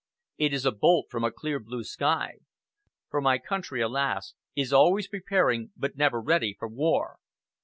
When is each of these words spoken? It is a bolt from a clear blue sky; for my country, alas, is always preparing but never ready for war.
It 0.39 0.51
is 0.51 0.65
a 0.65 0.71
bolt 0.71 1.11
from 1.11 1.23
a 1.23 1.31
clear 1.31 1.59
blue 1.59 1.83
sky; 1.83 2.39
for 3.11 3.21
my 3.21 3.37
country, 3.37 3.81
alas, 3.81 4.33
is 4.55 4.73
always 4.73 5.07
preparing 5.07 5.73
but 5.77 5.95
never 5.95 6.19
ready 6.19 6.55
for 6.57 6.67
war. 6.67 7.17